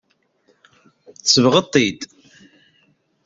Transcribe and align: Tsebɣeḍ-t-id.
Tsebɣeḍ-t-id. 1.23 2.01